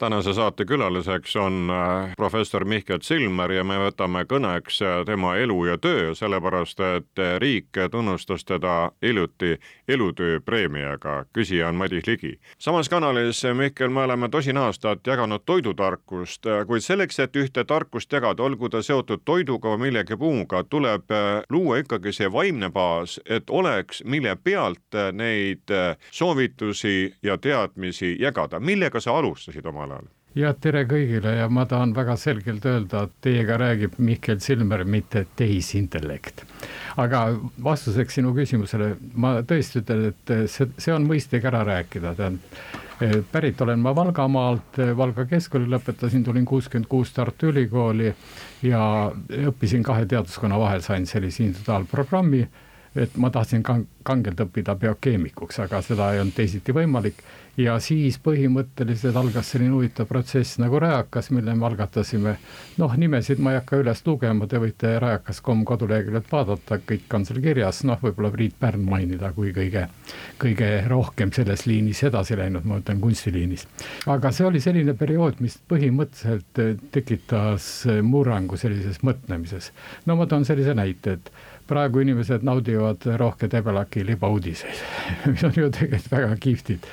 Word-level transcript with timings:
tänase 0.00 0.34
saate 0.34 0.64
külaliseks 0.64 1.36
on 1.36 1.70
äh, 1.70 2.14
professor 2.16 2.64
Mihkel 2.64 2.98
Silmer 3.02 3.52
ja 3.52 3.64
me 3.64 3.76
võtame 3.76 4.22
kõneks 4.24 4.78
äh, 4.80 5.02
tema 5.04 5.34
elu 5.36 5.58
ja 5.68 5.76
töö, 5.78 6.14
sellepärast 6.16 6.80
et 6.80 7.20
äh, 7.20 7.34
riik 7.42 7.76
tunnustas 7.92 8.46
teda 8.48 8.92
hiljuti 9.04 9.58
elutöö 9.88 10.40
preemiaga. 10.40 11.24
küsija 11.36 11.68
on 11.68 11.74
Madis 11.74 12.06
Ligi. 12.06 12.38
samas 12.58 12.88
kanalis, 12.88 13.42
Mihkel, 13.54 13.90
me 13.90 14.00
oleme 14.00 14.28
tosin 14.28 14.56
aastat 14.56 15.06
jaganud 15.06 15.44
toidutarkust, 15.44 16.48
kuid 16.66 16.80
selleks, 16.80 17.18
et 17.18 17.36
ühte 17.36 17.64
tarkust 17.64 18.12
jagada, 18.12 18.42
olgu 18.42 18.68
ta 18.68 18.82
seotud 18.82 19.20
toiduga 19.24 19.68
või 19.68 19.90
millegi 19.90 20.16
muuga, 20.16 20.64
tuleb 20.64 21.12
luua 21.50 21.82
ikkagi 21.84 22.12
see 22.12 22.32
vaimne 22.32 22.70
baas, 22.70 23.20
et 23.28 23.50
oleks, 23.50 24.00
mille 24.04 24.36
pealt 24.36 24.96
neid 25.12 25.68
soovitusi 26.10 27.14
ja 27.22 27.36
teadmisi 27.38 28.16
jagada. 28.20 28.60
millega 28.60 29.00
sa 29.00 29.18
alustasid 29.18 29.66
omal 29.66 29.89
ajal? 29.89 29.89
Ja 30.38 30.52
tere 30.54 30.84
kõigile 30.86 31.32
ja 31.40 31.48
ma 31.50 31.64
tahan 31.66 31.94
väga 31.96 32.14
selgelt 32.20 32.66
öelda, 32.66 33.06
et 33.06 33.16
teiega 33.24 33.56
räägib 33.60 33.96
Mihkel 33.98 34.38
Silmer, 34.42 34.84
mitte 34.84 35.24
tehisintellekt. 35.36 36.44
aga 36.96 37.24
vastuseks 37.64 38.18
sinu 38.18 38.34
küsimusele, 38.36 38.92
ma 39.14 39.40
tõesti 39.42 39.82
ütlen, 39.82 40.06
et 40.12 40.32
see, 40.50 40.68
see 40.78 40.94
on 40.94 41.06
mõistlik 41.08 41.44
ära 41.50 41.64
rääkida, 41.66 42.14
tähendab 42.14 43.26
pärit 43.32 43.60
olen 43.60 43.80
ma 43.80 43.94
Valgamaalt, 43.96 44.76
Valga 44.96 45.24
keskkooli 45.24 45.70
lõpetasin, 45.72 46.24
tulin 46.24 46.44
kuuskümmend 46.44 46.88
kuus 46.88 47.12
Tartu 47.16 47.48
Ülikooli 47.48 48.12
ja 48.62 48.82
õppisin 49.48 49.82
kahe 49.86 50.04
teaduskonna 50.06 50.58
vahel, 50.60 50.82
sain 50.84 51.06
sellise 51.08 51.46
individuaalprogrammi 51.46 52.42
et 52.96 53.16
ma 53.16 53.30
tahtsin 53.30 53.62
kang-, 53.62 53.86
kangelt 54.02 54.40
õppida 54.42 54.74
biokeemikuks, 54.78 55.60
aga 55.62 55.82
seda 55.84 56.12
ei 56.14 56.22
olnud 56.22 56.34
teisiti 56.34 56.74
võimalik 56.74 57.22
ja 57.60 57.74
siis 57.82 58.16
põhimõtteliselt 58.22 59.16
algas 59.18 59.50
selline 59.52 59.74
huvitav 59.74 60.08
protsess 60.08 60.58
nagu 60.62 60.78
Rajakas, 60.80 61.30
mille 61.34 61.54
me 61.54 61.66
algatasime. 61.66 62.36
noh, 62.78 62.94
nimesid 62.96 63.40
ma 63.42 63.52
ei 63.52 63.58
hakka 63.60 63.80
üles 63.82 64.02
lugema, 64.06 64.46
te 64.46 64.60
võite 64.62 64.92
rajakas.com 65.02 65.64
koduleheküljelt 65.68 66.30
vaadata, 66.32 66.80
kõik 66.86 67.14
on 67.14 67.26
seal 67.28 67.40
kirjas, 67.44 67.82
noh, 67.84 67.98
võib-olla 68.02 68.30
Priit 68.34 68.56
Pärn 68.60 68.86
mainida 68.88 69.32
kui 69.36 69.52
kõige, 69.56 69.86
kõige 70.40 70.70
rohkem 70.88 71.34
selles 71.36 71.66
liinis 71.66 72.02
edasi 72.06 72.38
läinud, 72.38 72.64
ma 72.64 72.78
mõtlen 72.78 73.02
kunstiliinis. 73.02 73.66
aga 74.06 74.32
see 74.32 74.46
oli 74.46 74.60
selline 74.60 74.94
periood, 74.94 75.40
mis 75.40 75.58
põhimõtteliselt 75.68 76.90
tekitas 76.94 77.70
murrangu 78.02 78.56
sellises 78.56 79.02
mõtlemises. 79.06 79.72
no 80.06 80.16
ma 80.16 80.26
toon 80.26 80.44
sellise 80.48 80.74
näite, 80.74 81.18
et 81.18 81.32
praegu 81.70 82.04
inimesed 82.04 82.44
naudivad 82.46 83.06
rohke 83.20 83.48
debelaki 83.52 84.04
libauudiseid 84.06 84.84
mis 85.32 85.46
on 85.46 85.56
ju 85.56 85.70
tegelikult 85.70 86.12
väga 86.12 86.36
kihvtid 86.46 86.86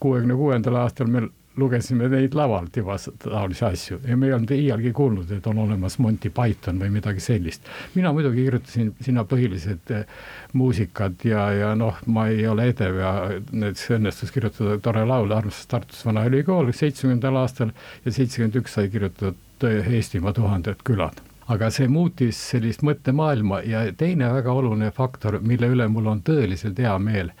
kuuekümne 0.00 0.36
kuuendal 0.38 0.80
aastal 0.84 1.10
me 1.12 1.28
lugesime 1.60 2.08
neid 2.08 2.34
lavalt 2.38 2.76
juba 2.76 2.96
taolisi 3.22 3.64
asju 3.66 3.98
ja 4.06 4.16
me 4.16 4.28
ei 4.28 4.34
olnud 4.36 4.52
iialgi 4.54 4.92
kuulnud, 4.96 5.30
et 5.34 5.46
on 5.50 5.58
olemas 5.64 5.98
Monty 5.98 6.30
Python 6.34 6.78
või 6.80 6.92
midagi 6.94 7.22
sellist. 7.24 7.66
mina 7.94 8.12
muidugi 8.14 8.44
kirjutasin 8.46 8.92
sinna 9.02 9.24
põhilised 9.28 9.94
eh, 9.96 10.04
muusikad 10.52 11.24
ja, 11.26 11.48
ja 11.52 11.72
noh, 11.78 11.98
ma 12.06 12.28
ei 12.30 12.46
ole 12.48 12.70
edev 12.70 13.00
ja 13.02 13.14
nüüd 13.50 13.82
õnnestus 13.98 14.32
kirjutada 14.34 14.78
tore 14.84 15.04
laul 15.08 15.34
Armsas 15.34 15.66
Tartus 15.70 16.04
Vanaülikool 16.06 16.70
seitsmekümnendal 16.72 17.42
aastal 17.42 17.74
ja 18.04 18.14
seitsekümmend 18.14 18.60
üks 18.62 18.78
sai 18.78 18.92
kirjutatud 18.92 19.68
eh, 19.68 19.92
Eestimaa 19.98 20.36
tuhanded 20.36 20.86
külad 20.86 21.18
aga 21.50 21.70
see 21.74 21.88
muutis 21.90 22.38
sellist 22.52 22.84
mõttemaailma 22.86 23.62
ja 23.66 23.84
teine 23.98 24.28
väga 24.36 24.52
oluline 24.54 24.90
faktor, 24.94 25.40
mille 25.42 25.70
üle 25.72 25.88
mul 25.90 26.10
on 26.12 26.22
tõeliselt 26.26 26.78
hea 26.78 26.94
meel. 27.02 27.32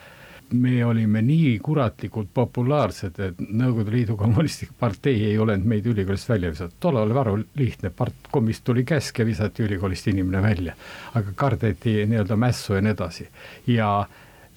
Me 0.50 0.80
olime 0.82 1.20
nii 1.22 1.52
kuratlikult 1.62 2.32
populaarsed, 2.34 3.20
et 3.22 3.38
Nõukogude 3.38 3.92
Liidu 3.94 4.16
Kommunistlik 4.18 4.72
Partei 4.78 5.28
ei 5.28 5.36
olnud 5.38 5.62
meid 5.62 5.86
ülikoolist 5.86 6.26
välja 6.26 6.50
visatud, 6.50 6.74
tollal 6.82 7.06
oli 7.06 7.14
väga 7.14 7.36
lihtne, 7.60 7.92
partkomist 7.94 8.64
tuli 8.66 8.82
käsk 8.88 9.22
ja 9.22 9.28
visati 9.28 9.62
ülikoolist 9.62 10.10
inimene 10.10 10.42
välja. 10.42 10.74
aga 11.14 11.36
kardeti 11.36 12.00
nii-öelda 12.10 12.36
mässu 12.36 12.74
ja 12.74 12.82
nii 12.82 12.96
edasi. 12.96 13.28
Ja 13.70 13.92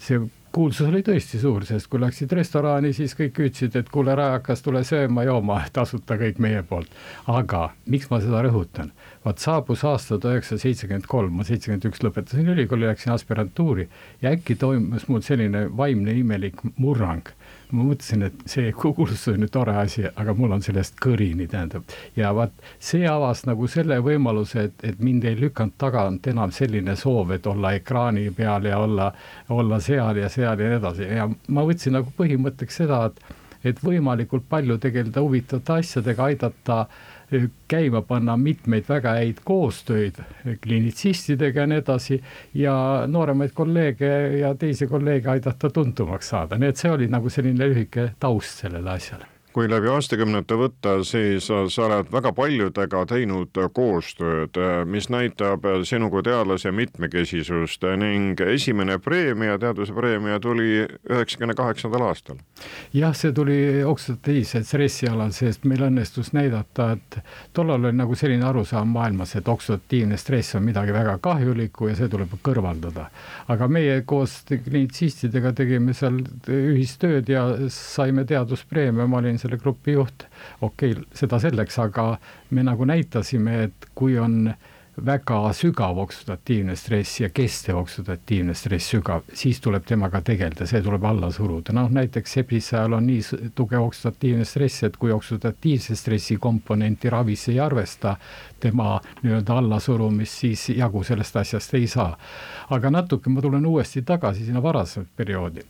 see 0.02 0.18
kuulsus 0.54 0.88
oli 0.88 1.02
tõesti 1.06 1.40
suur, 1.42 1.64
sest 1.66 1.90
kui 1.90 2.02
läksid 2.02 2.34
restorani, 2.38 2.92
siis 2.94 3.16
kõik 3.18 3.40
hüüdsid, 3.42 3.74
et 3.80 3.90
kuule, 3.94 4.14
rajakas, 4.18 4.62
tule 4.62 4.84
sööma-jooma, 4.86 5.64
tasuta 5.76 6.18
kõik 6.20 6.42
meie 6.44 6.62
poolt. 6.70 6.92
aga 7.28 7.64
miks 7.90 8.12
ma 8.12 8.22
seda 8.22 8.44
rõhutan? 8.46 8.94
vaat 9.26 9.40
saabus 9.40 9.86
aasta 9.88 10.18
tuhat 10.18 10.38
üheksasada 10.38 10.62
seitsekümmend 10.66 11.08
kolm, 11.10 11.38
ma 11.40 11.48
seitsekümmend 11.48 11.88
üks 11.90 12.04
lõpetasin 12.04 12.50
ülikooli, 12.54 12.90
läksin 12.90 13.14
aspirantuuri 13.16 13.88
ja 14.22 14.34
äkki 14.36 14.58
toimus 14.60 15.08
mul 15.08 15.24
selline 15.26 15.70
vaimne 15.78 16.14
imelik 16.20 16.60
murrang 16.76 17.32
ma 17.74 17.86
mõtlesin, 17.88 18.28
et 18.28 18.44
see 18.50 18.72
kuulsus 18.78 19.26
on 19.32 19.46
ju 19.46 19.50
tore 19.52 19.76
asi, 19.82 20.06
aga 20.06 20.36
mul 20.38 20.56
on 20.56 20.62
sellest 20.66 20.98
kõrini, 21.02 21.48
tähendab. 21.50 21.84
ja 22.16 22.34
vaat 22.36 22.54
see 22.80 23.08
avas 23.10 23.46
nagu 23.50 23.68
selle 23.68 24.00
võimaluse, 24.06 24.68
et, 24.70 24.84
et 24.84 25.00
mind 25.04 25.26
ei 25.30 25.38
lükanud 25.40 25.78
tagant 25.82 26.28
enam 26.30 26.52
selline 26.54 26.96
soov, 27.00 27.32
et 27.34 27.48
olla 27.48 27.74
ekraani 27.78 28.30
peal 28.38 28.70
ja 28.70 28.80
olla, 28.80 29.12
olla 29.50 29.80
seal 29.82 30.22
ja 30.22 30.30
seal 30.30 30.60
ja 30.60 30.70
nii 30.70 30.82
edasi 30.82 31.10
ja 31.10 31.30
ma 31.30 31.66
võtsin 31.66 31.98
nagu 31.98 32.14
põhimõtteks 32.18 32.84
seda, 32.84 33.06
et 33.12 33.40
et 33.64 33.78
võimalikult 33.80 34.44
palju 34.52 34.76
tegeleda 34.84 35.22
huvitavate 35.24 35.78
asjadega, 35.80 36.26
aidata 36.34 36.82
äh, 36.82 37.13
käima 37.68 38.02
panna 38.08 38.38
mitmeid 38.38 38.88
väga 38.90 39.18
häid 39.20 39.44
koostöid 39.44 40.22
klinitsistidega 40.62 41.64
ja 41.64 41.68
nii 41.68 41.82
edasi 41.84 42.22
ja 42.54 42.76
nooremaid 43.08 43.54
kolleege 43.54 44.14
ja 44.40 44.56
teisi 44.56 44.88
kolleege 44.88 45.30
aidata 45.36 45.70
tuntumaks 45.70 46.34
saada, 46.36 46.58
nii 46.58 46.74
et 46.74 46.82
see 46.82 46.92
oli 46.92 47.12
nagu 47.12 47.30
selline 47.30 47.70
lühike 47.70 48.12
taust 48.20 48.66
sellele 48.66 48.98
asjale 48.98 49.33
kui 49.54 49.70
läbi 49.70 49.90
aastakümnete 49.94 50.58
võtta, 50.58 50.96
siis 51.06 51.46
sa 51.48 51.86
oled 51.86 52.10
väga 52.12 52.32
paljudega 52.36 53.04
teinud 53.10 53.58
koostööd, 53.76 54.58
mis 54.90 55.10
näitab 55.14 55.68
sinu 55.86 56.10
kui 56.14 56.24
teadlase 56.26 56.72
mitmekesisust 56.74 57.86
ning 58.02 58.42
esimene 58.42 58.98
preemia, 59.04 59.60
teaduse 59.62 59.94
preemia 59.94 60.40
tuli 60.42 60.84
üheksakümne 60.84 61.56
kaheksandal 61.58 62.08
aastal. 62.08 62.40
jah, 62.94 63.14
see 63.16 63.34
tuli 63.36 63.84
oksüdatiivse 63.86 64.64
stressi 64.66 65.10
alal, 65.10 65.32
sest 65.36 65.68
meil 65.70 65.86
õnnestus 65.90 66.34
näidata, 66.34 66.92
et 66.98 67.20
tollal 67.54 67.90
oli 67.92 67.98
nagu 67.98 68.18
selline 68.18 68.48
arusaam 68.50 68.90
maailmas, 68.96 69.36
et 69.38 69.48
oksüdatiivne 69.48 70.18
stress 70.18 70.58
on 70.58 70.66
midagi 70.66 70.96
väga 70.96 71.20
kahjulikku 71.22 71.92
ja 71.92 71.98
see 72.00 72.10
tuleb 72.10 72.34
kõrvaldada. 72.42 73.10
aga 73.54 73.68
meie 73.68 74.02
koos 74.06 74.40
klinitsistidega 74.50 75.54
tegime 75.54 75.94
seal 75.94 76.22
ühistööd 76.50 77.30
ja 77.30 77.46
saime 77.70 78.26
teaduspreemia, 78.26 79.08
ma 79.08 79.22
olin 79.22 79.38
selle 79.44 79.60
grupi 79.62 79.98
juht, 79.98 80.28
okei 80.62 80.94
okay,, 80.96 81.08
seda 81.16 81.40
selleks, 81.44 81.80
aga 81.84 82.14
me 82.56 82.64
nagu 82.66 82.88
näitasime, 82.88 83.60
et 83.68 83.90
kui 83.96 84.18
on 84.22 84.48
väga 84.98 85.54
sügav 85.54 85.98
oksüdatiivne 85.98 86.76
stress 86.76 87.20
ja 87.20 87.30
kestev 87.30 87.80
oksüdatiivne 87.82 88.54
stress 88.54 88.92
sügav, 88.94 89.24
siis 89.34 89.62
tuleb 89.62 89.86
temaga 89.90 90.22
tegeleda, 90.22 90.68
see 90.70 90.82
tuleb 90.86 91.06
alla 91.10 91.32
suruda, 91.34 91.74
noh 91.74 91.90
näiteks 91.92 92.38
sepsise 92.38 92.78
ajal 92.78 93.00
on 93.00 93.08
nii 93.10 93.50
tugev 93.56 93.88
oksüdatiivne 93.88 94.46
stress, 94.46 94.84
et 94.84 94.98
kui 95.02 95.12
oksüdatiivse 95.12 95.98
stressi 95.98 96.38
komponenti 96.38 97.10
ravis 97.10 97.48
ei 97.50 97.60
arvesta, 97.60 98.16
tema 98.64 99.00
nii-öelda 99.24 99.58
allasurumist, 99.60 100.38
siis 100.44 100.70
jagu 100.78 101.04
sellest 101.04 101.36
asjast 101.42 101.74
ei 101.74 101.88
saa. 101.88 102.18
aga 102.70 102.90
natuke 102.90 103.30
ma 103.30 103.42
tulen 103.42 103.66
uuesti 103.66 104.02
tagasi 104.02 104.46
sinna 104.46 104.62
varasemat 104.64 105.10
perioodi. 105.18 105.62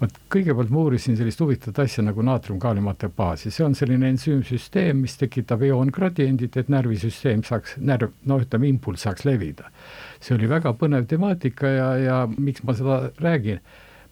vot 0.00 0.20
kõigepealt 0.30 0.70
ma 0.70 0.78
uurisin 0.78 1.16
sellist 1.16 1.40
huvitavat 1.40 1.78
asja 1.78 2.04
nagu 2.04 2.22
naatrium-kaaliumatebaasi, 2.22 3.50
see 3.50 3.64
on 3.64 3.74
selline 3.74 4.08
ensüümsüsteem, 4.08 5.02
mis 5.02 5.16
tekitab 5.16 5.62
ioongradiendit, 5.62 6.56
et 6.56 6.68
närvisüsteem 6.72 7.42
saaks, 7.44 7.76
närv, 7.80 8.12
no 8.24 8.38
ütleme, 8.40 8.65
impulss 8.68 9.06
saaks 9.06 9.24
levida. 9.28 9.70
see 10.20 10.34
oli 10.36 10.48
väga 10.48 10.72
põnev 10.78 11.06
temaatika 11.06 11.68
ja, 11.68 11.90
ja 12.00 12.22
miks 12.36 12.64
ma 12.64 12.74
seda 12.74 13.10
räägin 13.20 13.60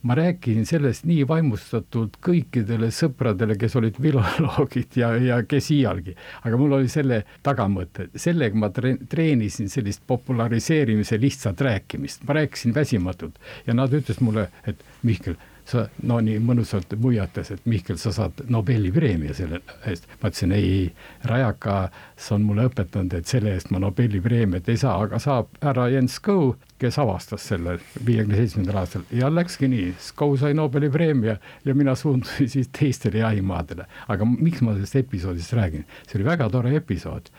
ma 0.05 0.15
rääkisin 0.15 0.67
sellest 0.69 1.07
nii 1.09 1.23
vaimustatult 1.29 2.19
kõikidele 2.25 2.91
sõpradele, 2.93 3.57
kes 3.57 3.77
olid 3.81 3.97
filoloogid 3.97 4.99
ja, 5.01 5.15
ja 5.17 5.39
kes 5.49 5.71
iialgi. 5.73 6.13
aga 6.45 6.59
mul 6.61 6.77
oli 6.77 6.91
selle 6.93 7.23
tagamõte, 7.43 8.11
sellega 8.21 8.61
ma 8.61 8.69
tre-, 8.69 8.99
treenisin 9.09 9.73
sellist 9.73 10.05
populariseerimise 10.07 11.17
lihtsat 11.21 11.61
rääkimist, 11.61 12.29
ma 12.29 12.37
rääkisin 12.41 12.77
väsimatult 12.77 13.41
ja 13.67 13.75
nad 13.75 13.97
ütlesid 13.97 14.21
mulle, 14.25 14.51
et 14.69 14.85
Mihkel, 15.05 15.41
sa 15.69 15.87
no 16.03 16.19
nii 16.21 16.41
mõnusalt 16.45 16.93
muiatas, 17.01 17.51
et 17.55 17.65
Mihkel, 17.69 17.99
sa 18.01 18.13
saad 18.13 18.45
Nobeli 18.53 18.93
preemia 18.93 19.35
selle 19.35 19.63
eest. 19.87 20.09
ma 20.21 20.31
ütlesin 20.31 20.53
ei, 20.53 20.69
ei, 20.75 20.93
Rajakas 21.25 22.31
on 22.37 22.45
mulle 22.45 22.69
õpetanud, 22.69 23.15
et 23.17 23.31
selle 23.31 23.55
eest 23.55 23.73
ma 23.73 23.81
Nobeli 23.83 24.21
preemiat 24.25 24.69
ei 24.69 24.81
saa, 24.81 24.99
aga 25.07 25.21
saab 25.23 25.53
härra 25.63 25.89
Jens 25.95 26.21
Kõu 26.25 26.55
kes 26.85 26.99
avastas 26.99 27.45
selle 27.49 27.77
viiekümne 28.05 28.37
seitsmendal 28.39 28.81
aastal 28.83 29.05
ja 29.15 29.29
läkski 29.33 29.69
nii, 29.71 29.93
Scow 30.03 30.35
sai 30.39 30.57
Nobeli 30.57 30.91
preemia 30.93 31.37
ja 31.65 31.75
mina 31.75 31.95
suundusin 31.95 32.49
siis 32.51 32.69
teistele 32.75 33.23
jahimaadele. 33.23 33.87
aga 34.09 34.27
miks 34.27 34.63
ma 34.63 34.75
sellest 34.75 34.97
episoodist 35.01 35.53
räägin, 35.55 35.87
see 36.09 36.19
oli 36.19 36.27
väga 36.27 36.49
tore 36.51 36.75
episood. 36.77 37.31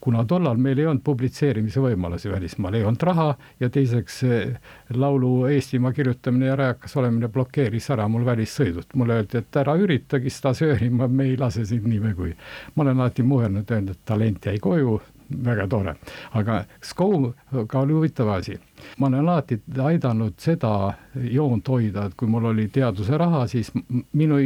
kuna 0.00 0.24
tollal 0.24 0.56
meil 0.56 0.78
ei 0.78 0.86
olnud 0.86 1.02
publitseerimise 1.04 1.82
võimalusi 1.82 2.30
välismaal, 2.30 2.74
ei 2.74 2.84
olnud 2.84 3.02
raha 3.02 3.28
ja 3.60 3.70
teiseks 3.70 4.22
eh, 4.24 4.54
laulu 4.94 5.46
Eestimaa 5.50 5.92
kirjutamine 5.92 6.46
ja 6.46 6.56
rääkas 6.56 6.96
olemine 6.96 7.28
blokeeris 7.28 7.73
ära 7.90 8.08
mul 8.08 8.24
välissõidud. 8.26 8.86
mulle 8.94 9.20
öeldi, 9.20 9.38
et 9.38 9.56
ära 9.56 9.76
üritagi 9.80 10.30
stažööri, 10.30 10.90
me 10.90 11.24
ei 11.24 11.36
lase 11.36 11.66
sind 11.66 11.86
nii 11.86 12.00
või 12.00 12.14
kui. 12.14 12.36
ma 12.74 12.82
olen 12.82 13.00
alati 13.00 13.22
muhelnud, 13.22 13.70
öelnud, 13.70 13.90
et 13.90 14.04
talent 14.04 14.46
jäi 14.46 14.58
koju, 14.58 15.00
väga 15.44 15.66
tore, 15.68 15.96
aga 16.32 16.64
Scoga 16.82 17.80
oli 17.80 17.92
huvitav 17.92 18.28
asi 18.28 18.58
ma 18.98 19.08
olen 19.08 19.20
alati 19.20 19.60
aidanud 19.84 20.38
seda 20.40 20.72
joont 21.14 21.68
hoida, 21.68 22.08
et 22.08 22.16
kui 22.18 22.28
mul 22.30 22.50
oli 22.50 22.68
teaduse 22.72 23.18
raha, 23.18 23.44
siis 23.50 23.70
minu 24.12 24.40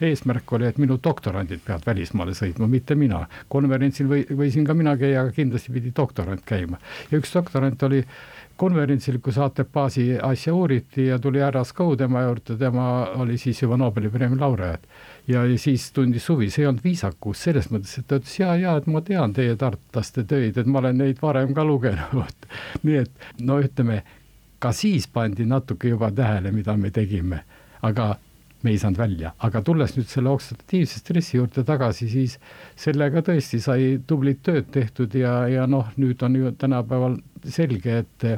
eesmärk 0.00 0.52
oli, 0.56 0.68
et 0.70 0.78
minu 0.82 0.98
doktorandid 1.02 1.64
peavad 1.64 1.86
välismaale 1.86 2.36
sõitma, 2.36 2.68
mitte 2.70 2.94
mina. 2.94 3.24
konverentsil 3.48 4.08
või, 4.08 4.24
võisin 4.30 4.66
ka 4.66 4.74
mina 4.74 4.96
käia, 4.96 5.22
aga 5.22 5.34
kindlasti 5.34 5.72
pidi 5.72 5.92
doktorant 5.96 6.42
käima 6.46 6.78
ja 7.10 7.18
üks 7.18 7.32
doktorant 7.34 7.82
oli 7.82 8.02
konverentsil, 8.56 9.18
kus 9.22 9.38
ATP-baasi 9.42 10.14
asja 10.22 10.54
uuriti 10.54 11.08
ja 11.08 11.18
tuli 11.18 11.42
härra 11.42 11.64
Skõu 11.66 11.96
tema 11.98 12.22
juurde, 12.22 12.56
tema 12.58 12.86
oli 13.18 13.38
siis 13.38 13.62
juba 13.62 13.78
Nobeli 13.80 14.10
preemia 14.12 14.38
laureaat 14.44 14.86
ja 15.28 15.42
siis 15.58 15.88
tundis 15.92 16.28
huvi, 16.28 16.50
see 16.52 16.64
ei 16.64 16.68
olnud 16.68 16.84
viisakus 16.84 17.44
selles 17.46 17.70
mõttes, 17.72 17.96
et 17.98 18.06
ta 18.08 18.18
ütles 18.20 18.34
ja, 18.38 18.52
ja 18.60 18.76
et 18.78 18.86
ma 18.90 19.00
tean 19.04 19.32
teie 19.34 19.56
tartlaste 19.60 20.26
töid, 20.28 20.58
et 20.60 20.68
ma 20.68 20.82
olen 20.82 21.00
neid 21.00 21.20
varem 21.22 21.54
ka 21.56 21.64
lugenud. 21.64 22.48
nii 22.84 22.98
et 23.00 23.26
no 23.40 23.58
ütleme, 23.74 24.02
ka 24.62 24.72
siis 24.72 25.08
pandi 25.12 25.44
natuke 25.48 25.90
juba 25.90 26.10
tähele, 26.14 26.52
mida 26.54 26.76
me 26.80 26.90
tegime, 26.94 27.42
aga 27.84 28.14
me 28.64 28.72
ei 28.72 28.78
saanud 28.80 28.98
välja, 28.98 29.34
aga 29.44 29.60
tulles 29.64 29.92
nüüd 29.96 30.08
selle 30.08 30.30
oksidatiivse 30.32 31.02
stressi 31.02 31.36
juurde 31.36 31.66
tagasi, 31.68 32.08
siis 32.08 32.38
sellega 32.80 33.20
tõesti 33.26 33.60
sai 33.60 33.98
tublit 34.08 34.40
tööd 34.46 34.70
tehtud 34.72 35.14
ja, 35.20 35.42
ja 35.52 35.66
noh, 35.68 35.90
nüüd 36.00 36.22
on 36.24 36.38
ju 36.40 36.54
tänapäeval 36.58 37.20
selge, 37.44 38.00
et 38.04 38.30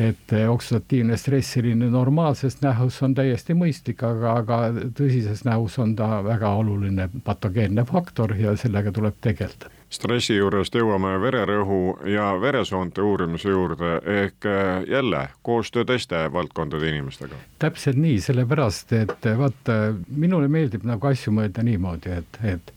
et 0.00 0.32
oksidatiivne 0.48 1.16
stress 1.20 1.58
selline 1.58 1.90
normaalses 1.92 2.54
nähus 2.62 3.02
on 3.04 3.12
täiesti 3.12 3.52
mõistlik, 3.52 4.00
aga, 4.08 4.38
aga 4.40 4.60
tõsises 4.96 5.44
nähus 5.44 5.76
on 5.82 5.92
ta 5.98 6.22
väga 6.24 6.54
oluline 6.62 7.10
patogeenne 7.26 7.84
faktor 7.84 8.32
ja 8.40 8.56
sellega 8.56 8.94
tuleb 8.96 9.20
tegeleda 9.20 9.68
stressi 9.90 10.36
juurest 10.36 10.74
jõuame 10.74 11.16
vererõhu 11.22 11.80
ja 12.08 12.30
veresoonte 12.40 13.02
uurimise 13.02 13.50
juurde 13.50 13.96
ehk 14.22 14.46
äh, 14.46 14.82
jälle 14.88 15.28
koostöö 15.42 15.84
teiste 15.84 16.22
valdkondade 16.32 16.88
inimestega. 16.88 17.34
täpselt 17.58 17.98
nii, 17.98 18.20
sellepärast 18.20 18.92
et 18.92 19.30
vaata, 19.38 19.80
minule 20.08 20.48
meeldib 20.48 20.86
nagu 20.86 21.10
asju 21.10 21.34
mõelda 21.34 21.64
niimoodi, 21.66 22.14
et, 22.22 22.40
et 22.54 22.74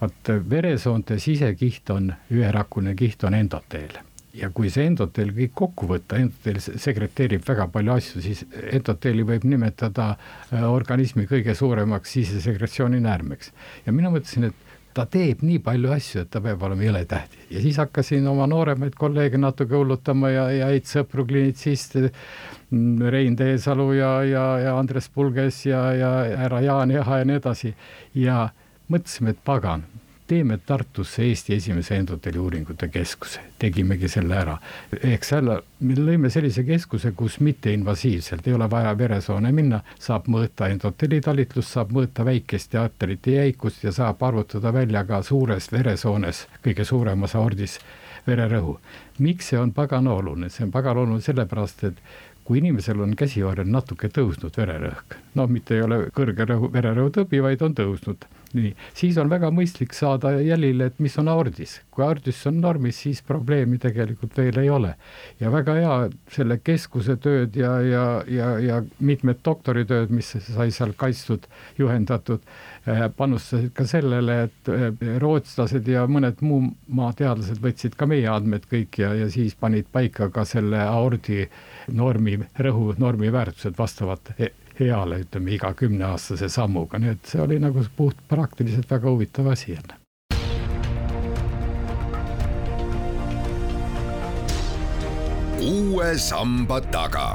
vaat 0.00 0.34
veresoonte 0.50 1.18
sisekiht 1.20 1.90
on 1.90 2.12
üherakuline 2.32 2.94
kiht 2.96 3.24
on 3.24 3.34
endoteel 3.34 4.00
ja 4.36 4.50
kui 4.52 4.68
see 4.72 4.84
endoteel 4.90 5.32
kõik 5.36 5.54
kokku 5.56 5.88
võtta, 5.90 6.18
endoteel 6.20 6.60
sekreteerib 6.60 7.44
väga 7.46 7.68
palju 7.72 7.94
asju, 7.94 8.22
siis 8.24 8.44
endoteeli 8.72 9.24
võib 9.26 9.46
nimetada 9.48 10.12
äh, 10.12 10.64
organismi 10.68 11.26
kõige 11.30 11.54
suuremaks 11.56 12.16
sisesekretsiooni 12.18 13.00
näärmeks. 13.04 13.52
ja 13.86 13.92
mina 13.92 14.12
mõtlesin, 14.12 14.50
et 14.50 14.65
ta 14.96 15.04
teeb 15.12 15.42
nii 15.44 15.58
palju 15.64 15.92
asju, 15.92 16.22
et 16.24 16.30
ta 16.32 16.40
peab 16.40 16.62
olema 16.64 16.86
jõle 16.86 17.02
tähtis 17.08 17.50
ja 17.52 17.62
siis 17.62 17.76
hakkasin 17.80 18.26
oma 18.30 18.46
nooremaid 18.50 18.96
kolleege 18.96 19.38
natuke 19.40 19.76
hullutama 19.76 20.30
ja, 20.32 20.46
ja 20.54 20.70
häid 20.70 20.88
sõpru, 20.88 21.26
klinitsiste, 21.28 22.08
mm, 22.70 23.04
Rein 23.12 23.36
Teesalu 23.36 23.90
ja, 23.98 24.12
ja, 24.24 24.46
ja 24.64 24.76
Andres 24.78 25.10
Pulges 25.12 25.60
ja, 25.68 25.82
ja 25.96 26.12
härra 26.44 26.62
Jaan 26.64 26.94
Jaha 26.94 27.20
ja 27.20 27.28
nii 27.28 27.38
edasi. 27.42 27.74
Ja 28.16 28.48
mõtlesime, 28.92 29.36
et 29.36 29.44
pagan 29.44 29.84
teeme 30.26 30.58
Tartusse 30.58 31.22
Eesti 31.22 31.54
esimese 31.54 31.96
endoteli 31.96 32.38
uuringute 32.38 32.88
keskuse, 32.88 33.40
tegimegi 33.58 34.08
selle 34.08 34.36
ära. 34.36 34.56
ehk 35.02 35.24
selle, 35.24 35.60
me 35.80 35.94
lõime 35.94 36.30
sellise 36.30 36.64
keskuse, 36.66 37.12
kus 37.12 37.38
mitteinvasiivselt 37.40 38.46
ei 38.46 38.54
ole 38.54 38.70
vaja 38.70 38.94
veresoone 38.98 39.52
minna, 39.52 39.80
saab 39.98 40.28
mõõta 40.32 40.70
endoteli 40.72 41.20
talitlust, 41.20 41.72
saab 41.76 41.94
mõõta 41.96 42.24
väikeste 42.24 42.78
arterite 42.78 43.38
jäikust 43.38 43.84
ja 43.84 43.92
saab 43.92 44.22
arvutada 44.22 44.72
välja 44.72 45.04
ka 45.04 45.22
suures 45.22 45.70
veresoones, 45.72 46.46
kõige 46.64 46.84
suuremas 46.84 47.34
aordis 47.34 47.78
vererõhu. 48.26 48.78
miks 49.18 49.48
see 49.48 49.58
on 49.58 49.72
pagana 49.72 50.12
oluline, 50.12 50.50
see 50.50 50.64
on 50.64 50.72
pagana 50.72 51.00
oluline 51.00 51.22
sellepärast, 51.22 51.84
et 51.84 52.02
kui 52.46 52.60
inimesel 52.62 53.00
on 53.02 53.16
käsivarrel 53.18 53.68
natuke 53.70 54.08
tõusnud 54.14 54.54
vererõhk, 54.56 55.18
noh, 55.34 55.50
mitte 55.50 55.74
ei 55.74 55.82
ole 55.82 56.04
kõrge 56.14 56.46
rõhu, 56.46 56.70
vererõhutõbi, 56.72 57.42
vaid 57.42 57.64
on 57.66 57.74
tõusnud 57.74 58.26
nii, 58.56 58.72
siis 58.96 59.16
on 59.20 59.30
väga 59.30 59.50
mõistlik 59.54 59.94
saada 59.96 60.32
jälile, 60.44 60.90
et 60.90 61.00
mis 61.02 61.16
on 61.20 61.28
aordis. 61.32 61.80
kui 61.90 62.04
aordis 62.04 62.38
on 62.46 62.60
normis, 62.60 62.98
siis 63.02 63.22
probleemi 63.24 63.78
tegelikult 63.82 64.36
veel 64.36 64.58
ei 64.62 64.70
ole. 64.70 64.94
ja 65.40 65.50
väga 65.52 65.74
hea 65.80 65.96
selle 66.32 66.58
keskuse 66.64 67.16
tööd 67.16 67.56
ja, 67.56 67.80
ja, 67.80 68.04
ja, 68.28 68.48
ja 68.60 68.82
mitmed 69.00 69.42
doktoritööd, 69.44 70.10
mis 70.10 70.34
sai 70.48 70.70
seal 70.70 70.92
kaitstud, 70.96 71.46
juhendatud, 71.78 72.42
panustasid 73.16 73.72
ka 73.74 73.86
sellele, 73.88 74.36
et 74.46 74.70
eh, 74.70 75.16
rootslased 75.22 75.88
ja 75.90 76.04
mõned 76.06 76.42
muu 76.46 76.62
maa 76.94 77.10
teadlased 77.18 77.58
võtsid 77.62 77.96
ka 77.98 78.06
meie 78.06 78.28
andmed 78.30 78.68
kõik 78.70 79.00
ja, 79.02 79.10
ja 79.14 79.26
siis 79.32 79.56
panid 79.58 79.90
paika 79.92 80.30
ka 80.30 80.44
selle 80.46 80.84
aordi 80.84 81.42
normi, 81.98 82.38
rõhu 82.62 82.94
normi 83.02 83.32
väärtused 83.34 83.74
vastavalt 83.78 84.32
heale, 84.78 85.22
ütleme 85.24 85.56
iga 85.56 85.72
kümneaastase 85.74 86.48
sammuga, 86.52 87.00
nii 87.02 87.14
et 87.16 87.30
see 87.32 87.42
oli 87.42 87.58
nagu 87.62 87.82
puht 87.96 88.18
praktiliselt 88.28 88.90
väga 88.90 89.10
huvitav 89.10 89.54
asi 89.54 89.72
jälle. 89.74 90.02
uue 95.66 96.18
samba 96.18 96.80
taga. 96.80 97.34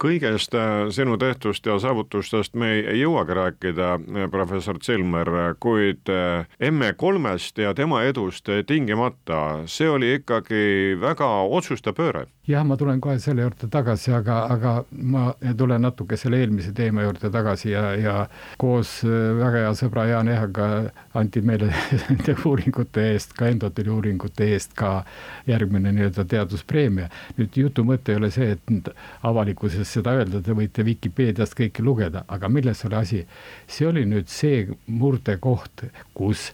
kõigest 0.00 0.54
äh, 0.54 0.88
sinu 0.90 1.16
tehtust 1.20 1.66
ja 1.66 1.78
saavutustest 1.82 2.56
me 2.58 2.72
ei 2.80 3.00
jõuagi 3.02 3.36
rääkida, 3.38 3.92
äh, 4.00 4.28
professor 4.30 4.78
Zilmer, 4.82 5.30
kuid 5.60 6.10
äh, 6.10 6.46
ME3-st 6.58 7.62
ja 7.66 7.74
tema 7.74 8.02
edust 8.08 8.48
tingimata, 8.66 9.62
see 9.66 9.90
oli 9.90 10.14
ikkagi 10.18 10.62
väga 11.00 11.32
otsustav 11.58 11.96
pööre 11.98 12.26
jah, 12.48 12.64
ma 12.66 12.76
tulen 12.76 13.00
kohe 13.00 13.18
selle 13.22 13.44
juurde 13.44 13.68
tagasi, 13.70 14.10
aga, 14.16 14.36
aga 14.50 14.72
ma 14.90 15.28
tulen 15.58 15.84
natuke 15.86 16.16
selle 16.18 16.40
eelmise 16.42 16.72
teema 16.74 17.04
juurde 17.04 17.30
tagasi 17.30 17.70
ja, 17.70 17.84
ja 17.94 18.14
koos 18.58 18.98
väga 19.06 19.62
hea 19.62 19.74
sõbra 19.78 20.08
Jaan 20.10 20.30
Ehaga 20.32 20.68
anti 21.18 21.42
meile 21.46 21.70
nende 22.08 22.34
uuringute 22.42 23.04
eest, 23.12 23.36
ka 23.38 23.46
endoteli 23.52 23.92
uuringute 23.94 24.48
eest 24.56 24.74
ka 24.78 25.04
järgmine 25.46 25.92
nii-öelda 25.94 26.26
teaduspreemia. 26.34 27.08
nüüd 27.38 27.58
jutu 27.62 27.86
mõte 27.86 28.12
ei 28.14 28.18
ole 28.18 28.32
see, 28.34 28.56
et 28.56 28.90
avalikkuses 29.22 29.91
seda 29.92 30.16
öelda, 30.18 30.42
te 30.42 30.56
võite 30.56 30.84
Vikipeediast 30.86 31.56
kõike 31.58 31.84
lugeda, 31.84 32.24
aga 32.28 32.48
milles 32.48 32.84
oli 32.88 32.98
asi? 32.98 33.24
see 33.66 33.88
oli 33.88 34.04
nüüd 34.08 34.28
see 34.32 34.66
murdekoht, 34.86 35.86
kus 36.14 36.50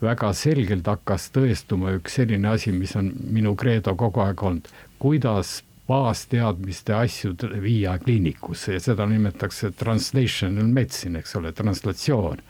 väga 0.00 0.32
selgelt 0.36 0.86
hakkas 0.88 1.28
tõestuma 1.34 1.92
üks 1.98 2.20
selline 2.20 2.48
asi, 2.54 2.72
mis 2.72 2.96
on 2.96 3.12
minu 3.32 3.54
kreedo 3.58 3.94
kogu 4.00 4.22
aeg 4.24 4.42
olnud 4.48 4.70
kuidas 5.00 5.62
baasteadmiste 5.88 6.94
asju 6.94 7.34
viia 7.62 7.96
kliinikusse 7.98 8.76
ja 8.76 8.80
seda 8.84 9.06
nimetatakse 9.10 9.72
translational 9.78 10.68
medicine, 10.68 11.18
eks 11.18 11.34
ole, 11.40 11.52
translatsioon 11.56 12.42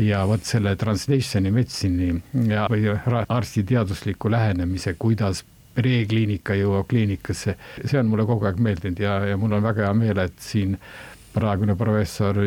ja 0.00 0.24
vot 0.26 0.42
selle 0.48 0.72
translation'i 0.80 1.52
meditsine'i 1.54 2.08
ja, 2.48 2.64
või 2.72 2.88
arstiteadusliku 3.28 4.32
lähenemise, 4.32 4.96
kuidas 4.98 5.44
prekliinika 5.74 6.56
jõuab 6.58 6.88
kliinikasse, 6.90 7.56
see 7.84 7.98
on 8.00 8.10
mulle 8.10 8.26
kogu 8.28 8.46
aeg 8.48 8.60
meeldinud 8.62 9.00
ja, 9.02 9.18
ja 9.30 9.38
mul 9.40 9.56
on 9.56 9.64
väga 9.64 9.88
hea 9.88 9.94
meel, 9.98 10.20
et 10.22 10.38
siin 10.42 10.76
praegune 11.34 11.74
professor 11.76 12.38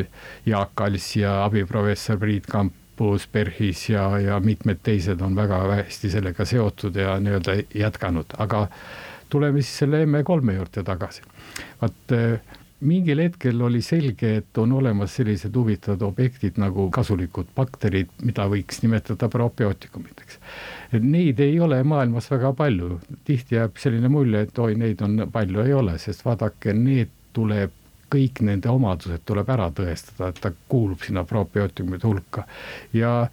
Jaak 0.48 0.84
Alss 0.86 1.15
ja 1.19 1.41
abiprofessor 1.46 2.19
Priit 2.22 2.48
Kampus 2.48 3.27
PERHis 3.31 3.89
ja, 3.91 4.07
ja 4.24 4.39
mitmed 4.39 4.79
teised 4.84 5.22
on 5.22 5.36
väga 5.36 5.60
hästi 5.74 6.13
sellega 6.15 6.48
seotud 6.48 6.96
ja 6.96 7.17
nii-öelda 7.19 7.57
jätkanud, 7.75 8.38
aga 8.39 8.67
tuleme 9.29 9.62
siis 9.62 9.84
selle 9.84 10.05
ME3 10.05 10.55
juurde 10.55 10.84
tagasi. 10.88 11.22
vaat 11.81 12.15
eh, 12.15 12.39
mingil 12.79 13.22
hetkel 13.24 13.62
oli 13.62 13.81
selge, 13.81 14.36
et 14.41 14.57
on 14.62 14.72
olemas 14.77 15.15
sellised 15.17 15.55
huvitavad 15.55 16.03
objektid 16.05 16.60
nagu 16.62 16.89
kasulikud 16.93 17.50
bakterid, 17.55 18.12
mida 18.22 18.46
võiks 18.51 18.84
nimetada 18.84 19.29
probiootikumideks. 19.34 20.39
Neid 21.01 21.41
ei 21.43 21.60
ole 21.60 21.81
maailmas 21.84 22.29
väga 22.31 22.53
palju, 22.57 23.00
tihti 23.25 23.57
jääb 23.57 23.81
selline 23.81 24.12
mulje, 24.13 24.46
et 24.46 24.62
oi, 24.62 24.75
neid 24.77 25.01
on 25.01 25.25
palju, 25.34 25.65
ei 25.65 25.74
ole, 25.74 25.98
sest 26.01 26.25
vaadake, 26.25 26.74
need 26.77 27.13
tuleb 27.34 27.74
kõik 28.13 28.39
nende 28.46 28.69
omadused 28.72 29.25
tuleb 29.27 29.50
ära 29.51 29.67
tõestada, 29.75 30.29
et 30.31 30.39
ta 30.41 30.53
kuulub 30.69 31.01
sinna 31.03 31.25
probiootikumide 31.27 32.07
hulka 32.07 32.46
ja 32.96 33.27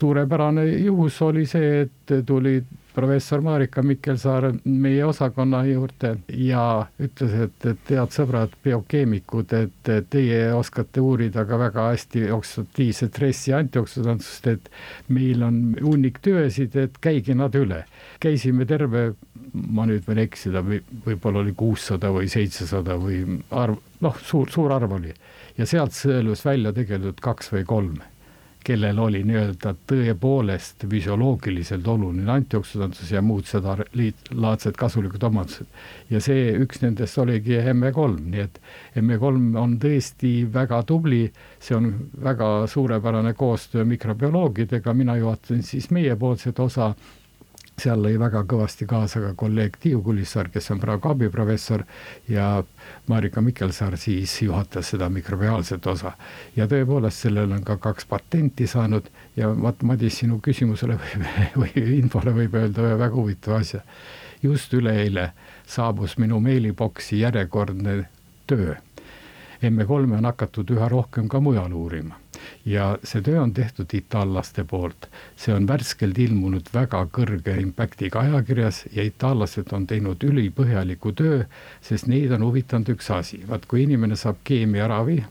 suurepärane 0.00 0.64
juhus 0.84 1.20
oli 1.22 1.44
see, 1.48 1.84
et 1.84 2.14
tuli 2.26 2.56
professor 2.94 3.42
Marika 3.42 3.82
Mikkelsaar 3.82 4.46
meie 4.64 5.04
osakonna 5.04 5.64
juurde 5.66 6.14
ja 6.38 6.86
ütles, 7.02 7.34
et, 7.46 7.66
et 7.66 7.90
head 7.90 8.14
sõbrad, 8.14 8.54
biokeemikud, 8.64 9.54
et 9.58 9.90
teie 10.10 10.40
oskate 10.54 11.02
uurida 11.02 11.44
ka 11.48 11.58
väga 11.60 11.88
hästi 11.90 12.28
oksüdatiivset 12.36 13.14
stressi 13.14 13.54
antioksidantsust, 13.56 14.48
et 14.54 14.70
meil 15.08 15.42
on 15.46 15.60
hunnik 15.82 16.22
töösid, 16.24 16.76
et 16.78 16.98
käige 17.02 17.34
nad 17.34 17.54
üle. 17.58 17.84
käisime 18.20 18.64
terve, 18.64 19.12
ma 19.52 19.84
nüüd 19.86 20.06
võin 20.06 20.22
eksida, 20.22 20.62
võib-olla 21.04 21.42
oli 21.42 21.52
kuussada 21.52 22.10
või 22.14 22.30
seitsesada 22.30 22.96
või 22.96 23.40
arv, 23.50 23.82
noh, 24.00 24.18
suur, 24.22 24.50
suur 24.50 24.72
arv 24.72 24.96
oli 24.96 25.12
ja 25.58 25.66
sealt 25.66 25.94
sõelus 25.94 26.44
välja 26.46 26.72
tegelikult 26.74 27.20
kaks 27.22 27.52
või 27.52 27.64
kolm 27.68 28.02
kellel 28.64 28.98
oli 28.98 29.20
nii-öelda 29.28 29.74
tõepoolest 29.90 30.86
füsioloogiliselt 30.90 31.88
oluline 31.88 32.30
antioksüdantsus 32.32 33.10
ja 33.12 33.22
muud 33.22 33.48
seda 33.48 33.76
laadsed 34.30 34.78
kasulikud 34.80 35.22
omadused. 35.28 35.66
ja 36.10 36.20
see 36.24 36.54
üks 36.64 36.80
nendest 36.82 37.18
oligi 37.18 37.58
ME3, 37.72 38.06
nii 38.30 38.44
et 38.44 38.60
ME3 39.00 39.58
on 39.60 39.76
tõesti 39.82 40.32
väga 40.54 40.82
tubli, 40.88 41.26
see 41.60 41.76
on 41.76 41.90
väga 42.24 42.66
suurepärane 42.70 43.34
koostöö 43.34 43.84
mikrobioloogidega, 43.84 44.94
mina 44.94 45.16
juhatasin 45.20 45.62
siis 45.62 45.90
meiepoolset 45.90 46.58
osa 46.58 46.94
seal 47.80 48.02
lõi 48.02 48.14
väga 48.18 48.44
kõvasti 48.48 48.86
kaasa 48.86 49.20
ka 49.20 49.32
kolleeg 49.38 49.76
Tiiu 49.82 50.02
Kulissaar, 50.02 50.48
kes 50.52 50.70
on 50.70 50.80
praegu 50.82 51.10
abiprofessor 51.10 51.84
ja 52.30 52.62
Marika 53.10 53.42
Mikkelsaar 53.42 53.96
siis 53.98 54.36
juhatas 54.42 54.92
seda 54.94 55.08
mikrobiaalset 55.10 55.86
osa. 55.86 56.12
ja 56.56 56.66
tõepoolest, 56.70 57.26
sellel 57.26 57.52
on 57.52 57.64
ka 57.64 57.76
kaks 57.76 58.06
patenti 58.06 58.66
saanud 58.66 59.10
ja 59.36 59.50
vaat 59.50 59.82
Madis, 59.82 60.18
sinu 60.18 60.38
küsimusele 60.40 60.98
või, 60.98 61.28
või 61.56 61.86
infole 61.98 62.34
võib 62.34 62.54
öelda 62.54 62.86
ühe 62.86 62.98
väga 62.98 63.14
huvitava 63.14 63.60
asja. 63.60 63.80
just 64.42 64.74
üleeile 64.74 65.32
saabus 65.66 66.18
minu 66.18 66.40
meiliboksi 66.40 67.20
järjekordne 67.20 68.04
töö. 68.46 68.74
M3-e 69.62 70.18
on 70.18 70.24
hakatud 70.24 70.70
üha 70.70 70.88
rohkem 70.88 71.28
ka 71.28 71.40
mujal 71.40 71.72
uurima 71.72 72.23
ja 72.64 72.98
see 73.04 73.22
töö 73.22 73.40
on 73.42 73.52
tehtud 73.54 73.94
itaallaste 73.94 74.64
poolt. 74.64 75.08
see 75.36 75.54
on 75.54 75.66
värskelt 75.68 76.18
ilmunud 76.18 76.68
väga 76.74 77.04
kõrge 77.12 77.56
impact'iga 77.60 78.20
ajakirjas 78.20 78.84
ja 78.92 79.02
itaallased 79.02 79.72
on 79.72 79.86
teinud 79.86 80.24
ülipõhjaliku 80.24 81.12
töö, 81.12 81.44
sest 81.80 82.06
neid 82.06 82.32
on 82.32 82.44
huvitanud 82.44 82.88
üks 82.96 83.10
asi, 83.10 83.42
vaat 83.48 83.66
kui 83.66 83.82
inimene 83.82 84.16
saab 84.16 84.42
keemiaravi, 84.44 85.22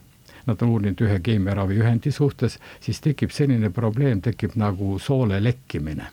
nad 0.46 0.62
on 0.62 0.74
uurinud 0.76 1.00
ühe 1.06 1.20
keemiaravi 1.20 1.78
ühendi 1.80 2.12
suhtes, 2.12 2.58
siis 2.80 3.00
tekib 3.00 3.32
selline 3.32 3.70
probleem, 3.70 4.20
tekib 4.20 4.58
nagu 4.60 4.98
soole 4.98 5.40
lekkimine. 5.44 6.10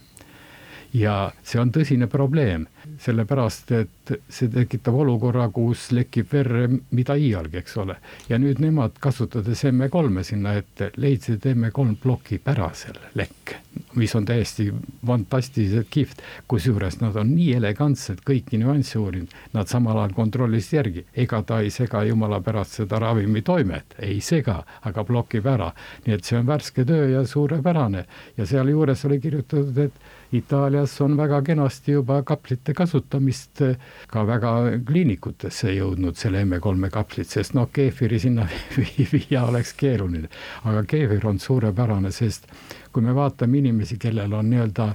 Ja 0.94 1.32
see 1.44 1.60
on 1.62 1.72
tõsine 1.72 2.08
probleem, 2.12 2.66
sellepärast 3.02 3.72
et 3.78 4.14
see 4.30 4.50
tekitab 4.52 4.96
olukorra, 5.04 5.48
kus 5.54 5.90
lekib 5.96 6.30
verre 6.32 6.68
mida 6.92 7.16
iialgi, 7.16 7.60
eks 7.62 7.78
ole. 7.82 7.96
ja 8.30 8.40
nüüd 8.42 8.62
nemad, 8.64 8.98
kasutades 9.00 9.64
ME3-e 9.70 10.24
sinna 10.28 10.56
ette, 10.60 10.92
leidsid, 10.98 11.46
et 11.46 11.58
ME3 11.58 11.96
blokib 12.02 12.48
ära 12.52 12.72
selle 12.78 13.12
lekke, 13.18 13.60
mis 14.00 14.16
on 14.16 14.26
täiesti 14.26 14.70
fantastiliselt 15.08 15.90
kihvt, 15.94 16.22
kusjuures 16.48 17.00
nad 17.02 17.18
on 17.20 17.34
nii 17.36 17.52
elegantsed 17.60 18.24
kõiki 18.28 18.60
nüansse 18.62 19.00
uurinud, 19.00 19.34
nad 19.54 19.72
samal 19.72 20.00
ajal 20.02 20.16
kontrollisid 20.18 20.78
järgi, 20.80 21.06
ega 21.26 21.42
ta 21.48 21.62
ei 21.62 21.72
sega 21.74 22.04
jumala 22.08 22.42
pärast 22.44 22.80
seda 22.82 23.00
ravimi 23.02 23.44
toimet, 23.46 23.98
ei 24.00 24.20
sega, 24.22 24.62
aga 24.88 25.06
blokib 25.08 25.48
ära. 25.48 25.72
nii 26.06 26.16
et 26.16 26.26
see 26.26 26.40
on 26.40 26.48
värske 26.48 26.86
töö 26.86 27.10
ja 27.12 27.26
suurepärane 27.28 28.06
ja 28.38 28.46
sealjuures 28.46 29.06
oli 29.06 29.20
kirjutatud, 29.20 29.78
et 29.78 30.20
Itaalias 30.32 31.02
on 31.02 31.18
väga 31.18 31.42
kenasti 31.42 31.92
juba 31.92 32.22
kaplite 32.24 32.71
kasutamist 32.78 33.62
eh, 33.66 33.76
ka 34.12 34.26
väga 34.28 34.54
kliinikutesse 34.88 35.74
jõudnud, 35.76 36.18
selle 36.20 36.44
ME3 36.46 36.92
kaplid, 36.94 37.30
sest 37.32 37.56
noh, 37.58 37.70
keefiri 37.74 38.20
sinna 38.20 38.48
viia 39.14 39.46
oleks 39.48 39.74
keeruline. 39.80 40.30
aga 40.64 40.84
keefir 40.84 41.28
on 41.28 41.40
suurepärane, 41.40 42.12
sest 42.12 42.48
kui 42.92 43.04
me 43.04 43.16
vaatame 43.16 43.62
inimesi, 43.62 43.98
kellel 44.02 44.34
on 44.34 44.50
nii-öelda 44.52 44.94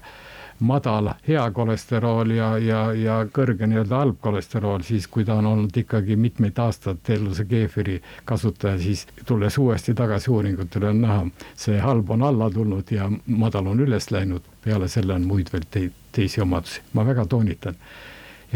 madal 0.59 1.11
hea 1.29 1.51
kolesterool 1.51 2.31
ja, 2.31 2.51
ja, 2.59 2.81
ja 2.97 3.17
kõrge 3.33 3.67
nii-öelda 3.69 4.01
halb 4.01 4.21
kolesterool, 4.25 4.85
siis 4.87 5.09
kui 5.09 5.25
ta 5.25 5.37
on 5.41 5.47
olnud 5.47 5.77
ikkagi 5.77 6.17
mitmeid 6.17 6.59
aastaid 6.59 7.11
Elluse 7.17 7.45
keefiri 7.45 8.01
kasutaja, 8.25 8.79
siis 8.81 9.07
tulles 9.27 9.59
uuesti 9.59 9.95
tagasi 9.95 10.31
uuringutele 10.31 10.91
on 10.95 11.05
näha, 11.05 11.21
see 11.55 11.79
halb 11.81 12.11
on 12.11 12.25
alla 12.25 12.51
tulnud 12.51 12.91
ja 12.91 13.11
madal 13.27 13.73
on 13.73 13.85
üles 13.85 14.11
läinud, 14.11 14.49
peale 14.65 14.89
selle 14.89 15.15
on 15.15 15.29
muid 15.29 15.53
veel 15.53 15.69
te 15.71 15.89
teisi 16.17 16.41
omadusi, 16.41 16.83
ma 16.93 17.05
väga 17.07 17.27
toonitan. 17.31 17.79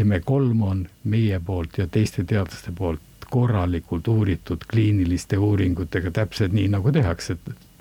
ME3 0.01 0.63
on 0.65 0.85
meie 1.03 1.39
poolt 1.45 1.77
ja 1.77 1.87
teiste 1.87 2.23
teadlaste 2.23 2.71
poolt 2.77 3.27
korralikult 3.31 4.07
uuritud 4.07 4.63
kliiniliste 4.71 5.37
uuringutega, 5.37 6.11
täpselt 6.11 6.55
nii 6.55 6.67
nagu 6.71 6.91
tehakse 6.91 7.37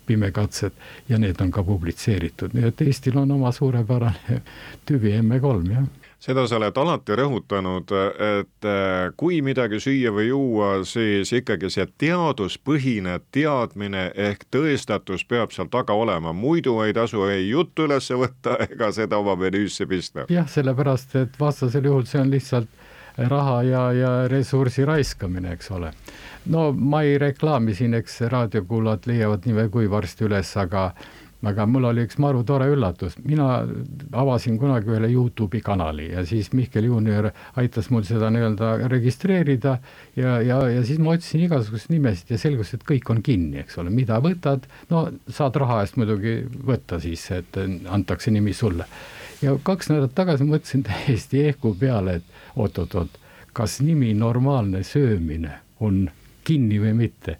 pimekatsed 0.07 0.75
ja 1.09 1.19
need 1.19 1.41
on 1.41 1.51
ka 1.55 1.63
publitseeritud, 1.67 2.55
nii 2.55 2.69
et 2.71 2.83
Eestil 2.83 3.19
on 3.19 3.31
oma 3.31 3.53
suurepärane 3.55 4.41
tüvi 4.87 5.15
ME3, 5.23 5.73
jah 5.75 5.89
seda 6.21 6.45
sa 6.49 6.59
oled 6.61 6.77
alati 6.77 7.17
rõhutanud, 7.17 7.93
et 8.27 8.69
äh, 8.69 9.13
kui 9.17 9.41
midagi 9.45 9.81
süüa 9.81 10.13
või 10.15 10.29
juua, 10.29 10.71
siis 10.85 11.33
ikkagi 11.33 11.71
see 11.73 11.87
teaduspõhine 12.03 13.19
teadmine 13.33 14.11
ehk 14.15 14.45
tõestatus 14.53 15.25
peab 15.29 15.55
seal 15.57 15.71
taga 15.73 15.97
olema, 15.97 16.35
muidu 16.37 16.77
ei 16.85 16.95
tasu 16.97 17.25
ei 17.31 17.49
juttu 17.49 17.89
üles 17.89 18.11
võtta 18.11 18.59
ega 18.69 18.93
seda 18.93 19.21
oma 19.23 19.37
menüüsse 19.41 19.89
pista. 19.89 20.29
jah, 20.29 20.49
sellepärast 20.49 21.17
et 21.23 21.41
vastasel 21.41 21.89
juhul 21.89 22.05
see 22.09 22.21
on 22.21 22.35
lihtsalt 22.35 22.69
raha 23.31 23.63
ja, 23.67 23.85
ja 23.93 24.11
ressursi 24.31 24.85
raiskamine, 24.85 25.57
eks 25.57 25.73
ole 25.77 25.95
no 26.53 26.71
ma 26.73 27.03
ei 27.03 27.19
reklaami 27.19 27.75
siin, 27.75 27.95
eks 27.99 28.21
raadiokuulajad 28.33 29.09
leiavad 29.11 29.49
või 29.57 29.73
kui 29.73 29.91
varsti 29.91 30.29
üles, 30.29 30.53
aga 30.57 30.91
aga 31.47 31.65
mul 31.67 31.87
oli 31.89 32.05
üks 32.05 32.19
maru 32.21 32.43
tore 32.45 32.67
üllatus, 32.69 33.17
mina 33.25 33.63
avasin 34.13 34.59
kunagi 34.61 34.91
ühele 34.93 35.09
Youtube'i 35.13 35.63
kanali 35.65 36.11
ja 36.11 36.25
siis 36.29 36.51
Mihkel 36.57 36.89
Juunior 36.91 37.31
aitas 37.61 37.89
mul 37.91 38.05
seda 38.09 38.29
nii-öelda 38.35 38.73
registreerida 38.93 39.79
ja, 40.19 40.37
ja, 40.45 40.59
ja 40.69 40.85
siis 40.85 41.01
ma 41.01 41.15
otsisin 41.17 41.47
igasuguseid 41.47 41.95
nimesid 41.95 42.35
ja 42.35 42.41
selgus, 42.41 42.75
et 42.77 42.85
kõik 42.89 43.09
on 43.15 43.23
kinni, 43.25 43.63
eks 43.63 43.81
ole, 43.81 43.93
mida 43.95 44.21
võtad, 44.21 44.69
no 44.93 45.07
saad 45.33 45.57
raha 45.63 45.81
eest 45.85 45.97
muidugi 46.01 46.41
võtta 46.45 47.01
siis, 47.01 47.25
et 47.37 47.57
antakse 47.89 48.33
nimi 48.35 48.53
sulle. 48.57 48.89
ja 49.41 49.57
kaks 49.65 49.89
nädalat 49.89 50.15
tagasi 50.15 50.45
mõtlesin 50.45 50.85
täiesti 50.91 51.47
ehku 51.49 51.75
peale, 51.81 52.21
et 52.21 52.57
oot-oot-oot, 52.57 53.17
kas 53.57 53.81
nimi 53.81 54.13
normaalne 54.15 54.85
söömine 54.85 55.57
on 55.81 56.05
kinni 56.45 56.81
või 56.83 56.93
mitte. 57.07 57.39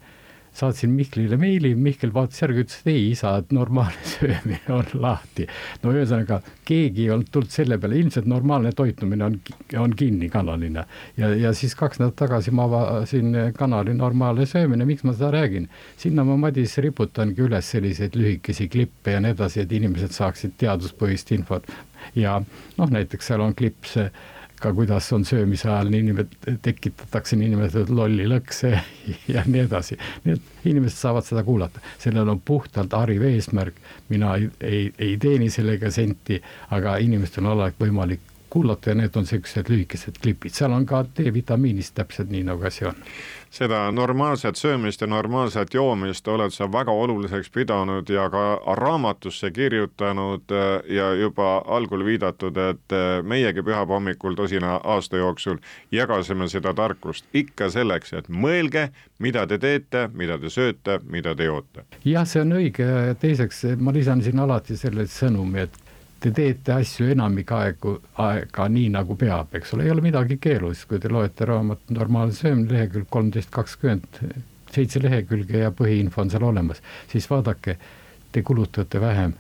Saatsin 0.57 0.91
Mihklile 0.91 1.37
meili, 1.41 1.75
Mihkel 1.75 2.13
vaatas 2.15 2.43
järgi, 2.43 2.65
ütles, 2.65 2.81
et 2.83 2.91
ei 2.93 3.05
isa, 3.11 3.37
et 3.41 3.53
normaalne 3.55 4.05
söömine 4.07 4.61
on 4.79 4.89
lahti. 5.03 5.47
no 5.83 5.95
ühesõnaga, 5.95 6.41
keegi 6.69 7.07
ei 7.07 7.15
olnud 7.15 7.31
tulnud 7.33 7.55
selle 7.55 7.79
peale, 7.81 7.99
ilmselt 8.01 8.27
normaalne 8.31 8.73
toitumine 8.77 9.25
on, 9.27 9.39
on 9.79 9.95
kinni 9.97 10.31
kanalina. 10.33 10.85
ja, 11.17 11.33
ja 11.35 11.53
siis 11.57 11.75
kaks 11.79 12.01
nädalat 12.01 12.19
tagasi 12.21 12.55
ma 12.55 12.67
avasin 12.69 13.37
kanali 13.57 13.95
Normaalne 13.95 14.47
söömine, 14.47 14.85
miks 14.89 15.05
ma 15.05 15.15
seda 15.15 15.31
räägin? 15.37 15.69
sinna 15.97 16.25
ma, 16.25 16.37
Madis, 16.41 16.79
riputangi 16.79 17.47
üles 17.47 17.71
selliseid 17.71 18.17
lühikesi 18.19 18.69
klippe 18.69 19.17
ja 19.17 19.23
nii 19.23 19.37
edasi, 19.37 19.65
et 19.65 19.73
inimesed 19.73 20.15
saaksid 20.17 20.59
teaduspõhist 20.61 21.33
infot. 21.37 21.67
ja 22.15 22.41
noh, 22.79 22.91
näiteks 22.91 23.33
seal 23.33 23.45
on 23.45 23.55
klipp 23.55 23.89
see 23.89 24.11
ka 24.61 24.73
kuidas 24.77 25.09
on 25.17 25.25
söömise 25.25 25.69
ajal 25.71 25.91
niinimetatud, 25.93 26.59
tekitatakse 26.63 27.37
niinimetatud 27.41 27.93
lolli 27.97 28.27
lõkse 28.29 28.73
ja 29.35 29.45
nii 29.47 29.65
edasi. 29.67 29.99
nii 30.25 30.37
et 30.37 30.67
inimesed 30.71 30.99
saavad 30.99 31.27
seda 31.27 31.45
kuulata, 31.47 31.83
sellel 31.99 32.29
on 32.29 32.43
puhtalt 32.45 32.93
hariv 32.97 33.25
eesmärk, 33.31 33.81
mina 34.13 34.35
ei, 34.37 34.51
ei, 34.61 34.83
ei 34.99 35.17
teeni 35.21 35.51
sellega 35.51 35.91
senti, 35.95 36.41
aga 36.77 36.99
inimestel 37.01 37.47
on 37.47 37.55
alati 37.57 37.87
võimalik 37.87 38.29
kuulata 38.51 38.91
ja 38.91 38.99
need 38.99 39.17
on 39.17 39.27
siuksed 39.27 39.69
lühikesed 39.71 40.19
klipid, 40.23 40.55
seal 40.55 40.73
on 40.73 40.87
ka 40.87 41.05
D-vitamiinist 41.17 41.95
täpselt 41.95 42.31
nii 42.31 42.43
nagu 42.49 42.67
asi 42.67 42.87
on. 42.89 42.99
Seda 43.51 43.91
normaalset 43.91 44.57
söömist 44.57 45.01
ja 45.01 45.07
normaalset 45.11 45.75
joomist 45.75 46.29
oled 46.29 46.55
sa 46.55 46.69
väga 46.73 46.93
oluliseks 46.93 47.51
pidanud 47.51 48.09
ja 48.09 48.29
ka 48.31 48.61
raamatusse 48.79 49.51
kirjutanud 49.51 50.55
äh, 50.55 50.95
ja 50.97 51.11
juba 51.15 51.63
algul 51.67 52.05
viidatud, 52.05 52.57
et 52.57 52.95
äh, 52.95 53.23
meiegi 53.23 53.63
pühapäeva 53.63 53.99
hommikul 53.99 54.39
tosina 54.39 54.81
aasta 54.85 55.17
jooksul 55.17 55.59
jagasime 55.93 56.49
seda 56.49 56.75
tarkust 56.75 57.27
ikka 57.35 57.71
selleks, 57.71 58.13
et 58.13 58.29
mõelge, 58.29 58.89
mida 59.19 59.47
te 59.47 59.59
teete, 59.59 60.09
mida 60.15 60.39
te 60.39 60.51
sööte, 60.51 61.01
mida 61.11 61.35
te 61.35 61.51
joote. 61.51 61.85
jah, 62.05 62.27
see 62.27 62.43
on 62.43 62.55
õige. 62.63 62.87
Ja 62.87 63.15
teiseks 63.15 63.65
ma 63.79 63.93
lisan 63.93 64.23
siin 64.23 64.39
alati 64.39 64.77
selle 64.79 65.11
sõnumi, 65.11 65.67
et 65.67 65.90
te 66.21 66.31
teete 66.37 66.75
asju 66.77 67.09
enamik 67.15 67.53
aegu, 67.57 67.95
aega 68.21 68.67
nii 68.69 68.91
nagu 68.97 69.17
peab, 69.17 69.55
eks 69.57 69.75
ole, 69.75 69.87
ei 69.87 69.95
ole 69.95 70.05
midagi 70.05 70.37
keerulist, 70.43 70.87
kui 70.89 71.01
te 71.01 71.09
loete 71.09 71.49
raamatut 71.49 71.95
Normaalne 71.97 72.37
söömine, 72.37 72.69
lehekülg 72.75 73.09
kolmteist 73.11 73.51
kakskümmend, 73.55 74.21
seitse 74.71 75.03
lehekülge 75.03 75.65
ja 75.65 75.73
põhiinfo 75.75 76.23
on 76.25 76.33
seal 76.33 76.45
olemas, 76.47 76.83
siis 77.13 77.29
vaadake, 77.31 77.79
te 78.33 78.43
kulutate 78.47 79.01
vähem 79.01 79.35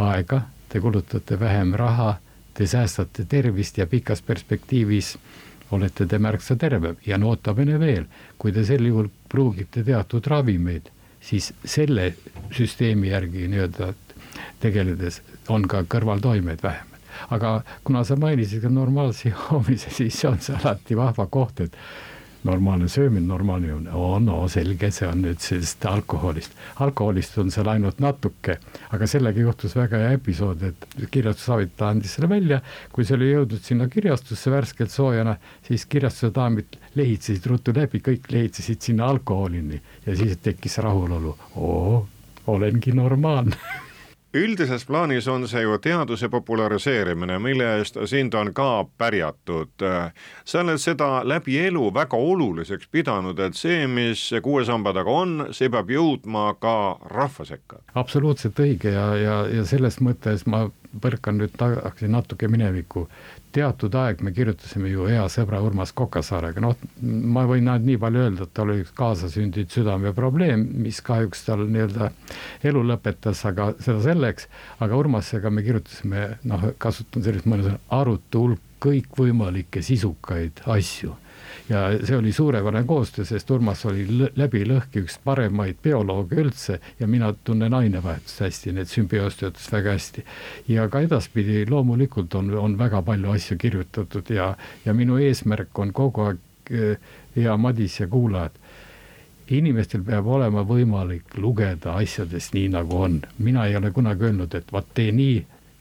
aega, 0.00 0.42
te 0.68 0.80
kulutate 0.80 1.38
vähem 1.40 1.74
raha, 1.78 2.14
te 2.54 2.66
säästate 2.66 3.24
tervist 3.28 3.78
ja 3.78 3.86
pikas 3.86 4.22
perspektiivis 4.22 5.14
olete 5.70 6.06
te 6.06 6.18
märksa 6.18 6.56
tervem. 6.56 6.96
Ja 7.06 7.18
notabene 7.18 7.78
veel, 7.80 8.06
kui 8.38 8.52
te 8.52 8.64
sel 8.66 8.86
juhul 8.88 9.10
pruugite 9.30 9.84
teatud 9.86 10.26
ravimeid, 10.26 10.90
siis 11.20 11.52
selle 11.64 12.14
süsteemi 12.56 13.12
järgi 13.12 13.46
nii-öelda 13.52 13.92
tegeledes 14.60 15.20
on 15.50 15.66
ka 15.68 15.82
kõrvaltoimeid 15.90 16.62
vähem. 16.62 16.86
aga 17.34 17.62
kuna 17.84 18.04
sa 18.06 18.16
mainisid 18.16 18.62
ka 18.62 18.70
normaalse 18.72 19.28
joomise, 19.32 19.90
siis 19.90 20.20
see 20.20 20.30
on 20.30 20.38
see 20.40 20.56
alati 20.56 20.96
vahva 20.96 21.26
koht, 21.26 21.60
et 21.60 21.76
normaalne 22.44 22.88
söömine, 22.88 23.26
normaalne 23.26 23.68
joomine, 23.68 23.92
oo 23.92 24.18
no 24.18 24.38
selge, 24.48 24.88
see 24.94 25.08
on 25.08 25.20
nüüd 25.26 25.42
sellest 25.44 25.84
alkoholist. 25.86 26.54
alkoholist 26.80 27.36
on 27.38 27.50
seal 27.52 27.68
ainult 27.68 28.00
natuke, 28.00 28.56
aga 28.96 29.08
sellega 29.10 29.42
juhtus 29.44 29.76
väga 29.76 30.00
hea 30.00 30.14
episood, 30.16 30.62
et 30.70 30.86
kirjastusavitaja 31.10 31.90
andis 31.90 32.14
selle 32.16 32.30
välja, 32.30 32.60
kui 32.92 33.04
see 33.04 33.18
oli 33.18 33.30
jõudnud 33.34 33.66
sinna 33.66 33.90
kirjastusse 33.92 34.54
värskelt 34.54 34.94
soojana, 34.94 35.36
siis 35.66 35.84
kirjastuse 35.90 36.32
daamid 36.34 36.80
lehitsesid 36.96 37.50
ruttu 37.52 37.76
läbi, 37.76 38.00
kõik 38.08 38.32
lehitsesid 38.32 38.88
sinna 38.88 39.10
alkoholini 39.12 39.82
ja 40.06 40.16
siis 40.16 40.40
tekkis 40.40 40.80
rahulolu, 40.80 41.36
oo, 41.60 42.02
olengi 42.48 42.96
normaalne 42.96 43.60
üldises 44.34 44.84
plaanis 44.86 45.28
on 45.28 45.48
see 45.48 45.62
ju 45.62 45.78
teaduse 45.82 46.28
populariseerimine, 46.30 47.38
mille 47.42 47.66
eest 47.78 47.96
sind 48.06 48.34
on 48.34 48.52
ka 48.54 48.86
pärjatud. 48.98 49.72
sa 50.44 50.60
oled 50.60 50.78
seda 50.78 51.22
läbi 51.24 51.58
elu 51.58 51.90
väga 51.94 52.16
oluliseks 52.16 52.88
pidanud, 52.92 53.38
et 53.38 53.54
see, 53.54 53.86
mis 53.86 54.30
kuue 54.42 54.64
samba 54.64 54.92
taga 54.92 55.10
on, 55.10 55.46
see 55.50 55.68
peab 55.68 55.90
jõudma 55.90 56.54
ka 56.60 56.98
rahva 57.10 57.44
sekka. 57.44 57.82
absoluutselt 57.94 58.58
õige 58.58 58.94
ja, 58.94 59.14
ja, 59.16 59.40
ja 59.46 59.64
selles 59.64 60.00
mõttes 60.00 60.46
ma 60.46 60.68
põrkan 61.00 61.38
nüüd 61.38 61.54
tagasi 61.58 62.08
natuke 62.10 62.48
minevikku 62.48 63.06
teatud 63.54 63.94
aeg 63.98 64.22
me 64.24 64.32
kirjutasime 64.34 64.90
ju 64.92 65.06
hea 65.10 65.24
sõbra 65.32 65.60
Urmas 65.64 65.92
Kokasaarega, 65.96 66.62
noh, 66.64 66.76
ma 67.02 67.44
võin 67.48 67.68
ainult 67.68 67.86
nii 67.88 68.00
palju 68.02 68.24
öelda, 68.24 68.46
et 68.46 68.54
tal 68.56 68.70
oli 68.70 68.84
üks 68.84 68.94
kaasasündinud 68.98 69.74
südameprobleem, 69.74 70.64
mis 70.84 71.00
kahjuks 71.06 71.46
tal 71.48 71.64
nii-öelda 71.66 72.10
elu 72.70 72.84
lõpetas, 72.92 73.42
aga 73.50 73.72
seda 73.78 74.00
selleks, 74.04 74.50
aga 74.84 75.00
Urmasega 75.00 75.52
me 75.52 75.64
kirjutasime, 75.66 76.26
noh, 76.50 76.70
kasutan 76.82 77.26
sellist 77.26 77.48
mõnda 77.50 77.70
sõna, 77.70 77.82
arutu 78.00 78.44
hulk 78.46 78.66
kõikvõimalikke 78.80 79.82
sisukaid 79.84 80.62
asju 80.72 81.16
ja 81.70 82.06
see 82.06 82.16
oli 82.16 82.32
suurepärane 82.32 82.84
koostöö, 82.86 83.24
sest 83.24 83.50
Urmas 83.50 83.84
oli 83.86 84.06
läbi 84.36 84.64
lõhki 84.66 85.04
üks 85.04 85.18
paremaid 85.24 85.78
biolooge 85.82 86.40
üldse 86.42 86.80
ja 86.98 87.06
mina 87.06 87.32
tunnen 87.44 87.74
ainevahetust 87.74 88.42
hästi, 88.42 88.74
et 88.80 88.90
sümbioos 88.90 89.38
töötas 89.38 89.70
väga 89.72 89.94
hästi. 89.94 90.24
ja 90.68 90.88
ka 90.88 91.00
edaspidi 91.06 91.64
loomulikult 91.70 92.34
on, 92.34 92.50
on 92.58 92.78
väga 92.78 93.02
palju 93.02 93.30
asju 93.30 93.58
kirjutatud 93.58 94.30
ja, 94.34 94.56
ja 94.84 94.94
minu 94.94 95.18
eesmärk 95.18 95.78
on 95.78 95.92
kogu 95.92 96.26
aeg, 96.26 96.42
hea 97.36 97.56
Madis 97.56 98.00
ja 98.00 98.08
kuulajad, 98.08 98.58
inimestel 99.50 100.02
peab 100.06 100.26
olema 100.26 100.62
võimalik 100.66 101.38
lugeda 101.38 101.94
asjadest 101.98 102.54
nii, 102.54 102.68
nagu 102.74 102.98
on. 103.02 103.22
mina 103.38 103.66
ei 103.66 103.76
ole 103.76 103.90
kunagi 103.90 104.24
öelnud, 104.24 104.54
et 104.54 104.72
vot 104.72 104.86
tee 104.94 105.12
nii, 105.12 105.40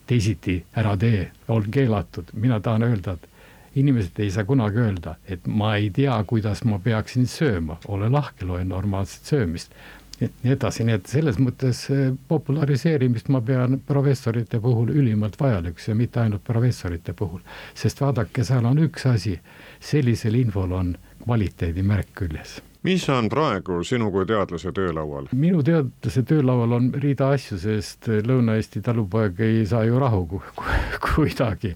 teisiti 0.10 0.64
ära 0.78 0.96
tee, 0.98 1.32
on 1.48 1.66
keelatud, 1.72 2.34
mina 2.34 2.60
tahan 2.60 2.84
öelda, 2.84 3.14
et 3.14 3.39
inimesed 3.80 4.20
ei 4.20 4.32
saa 4.32 4.46
kunagi 4.48 4.82
öelda, 4.84 5.16
et 5.28 5.48
ma 5.48 5.76
ei 5.78 5.90
tea, 5.94 6.18
kuidas 6.28 6.64
ma 6.68 6.80
peaksin 6.84 7.28
sööma, 7.30 7.80
ole 7.88 8.10
lahke, 8.12 8.46
loe 8.46 8.64
normaalset 8.68 9.34
söömist. 9.34 9.74
nii 10.20 10.52
edasi, 10.52 10.84
nii 10.84 10.98
et 10.98 11.08
selles 11.08 11.38
mõttes 11.40 11.86
eh, 11.96 12.10
populariseerimist 12.28 13.30
ma 13.32 13.40
pean 13.42 13.80
professorite 13.88 14.60
puhul 14.60 14.92
ülimalt 14.92 15.40
vajalikuks 15.40 15.88
ja 15.88 15.96
mitte 15.96 16.20
ainult 16.20 16.44
professorite 16.44 17.14
puhul. 17.14 17.40
sest 17.74 18.02
vaadake, 18.02 18.44
seal 18.44 18.66
on 18.66 18.84
üks 18.84 19.08
asi, 19.08 19.40
sellisel 19.80 20.36
infol 20.36 20.76
on 20.76 20.98
kvaliteedimärk 21.24 22.12
küljes 22.14 22.60
mis 22.84 23.10
on 23.10 23.28
praegu 23.30 23.84
sinu 23.84 24.12
kui 24.12 24.26
teadlase 24.26 24.72
töölaual? 24.76 25.28
minu 25.36 25.64
teadlase 25.64 26.24
töölaual 26.24 26.78
on 26.78 26.90
rida 26.96 27.32
asju, 27.36 27.58
sest 27.60 28.08
Lõuna-Eesti 28.08 28.82
talupoeg 28.86 29.42
ei 29.44 29.66
saa 29.68 29.84
ju 29.88 30.00
rahu 30.00 30.26
ku 30.32 30.40
ku 30.40 30.70
kuidagi. 31.16 31.76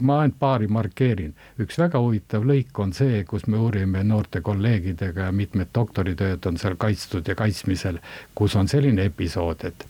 ma 0.00 0.20
ainult 0.20 0.38
paari 0.38 0.66
markeerin. 0.66 1.34
üks 1.60 1.78
väga 1.78 2.00
huvitav 2.02 2.42
lõik 2.48 2.78
on 2.78 2.92
see, 2.92 3.24
kus 3.24 3.46
me 3.46 3.58
uurime 3.58 4.02
noorte 4.04 4.40
kolleegidega 4.40 5.28
ja 5.28 5.32
mitmed 5.32 5.70
doktoritööd 5.74 6.46
on 6.46 6.58
seal 6.58 6.76
kaitstud 6.76 7.28
ja 7.28 7.34
kaitsmisel, 7.34 7.98
kus 8.34 8.56
on 8.56 8.68
selline 8.68 9.04
episood, 9.04 9.64
et 9.64 9.86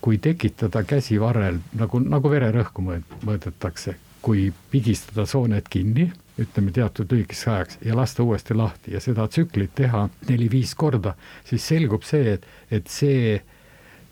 kui 0.00 0.18
tekitada 0.18 0.84
käsivarrel 0.84 1.58
nagu, 1.78 2.00
nagu 2.00 2.30
vererõhku 2.30 2.84
mõõdetakse, 2.84 3.96
kui 4.22 4.52
pigistada 4.70 5.26
sooned 5.26 5.68
kinni 5.70 6.10
ütleme 6.38 6.72
teatud 6.72 7.12
lühikeseks 7.12 7.48
ajaks 7.48 7.78
ja 7.84 7.96
lasta 7.96 8.22
uuesti 8.22 8.54
lahti 8.54 8.92
ja 8.94 9.00
seda 9.00 9.28
tsüklit 9.28 9.74
teha 9.74 10.08
neli-viis 10.28 10.74
korda, 10.74 11.14
siis 11.44 11.66
selgub 11.68 12.04
see, 12.04 12.36
et, 12.36 12.46
et 12.70 12.88
see 12.92 13.40